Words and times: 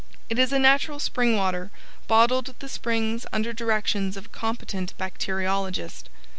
It 0.31 0.39
is 0.39 0.51
a 0.51 0.57
natural 0.57 0.97
spring 0.97 1.35
water, 1.37 1.69
bottled 2.07 2.49
at 2.49 2.59
the 2.59 2.67
springs 2.67 3.27
under 3.31 3.53
directions 3.53 4.17
of 4.17 4.25
a 4.25 4.29
competent 4.29 4.97
bacteriologist. 4.97 6.09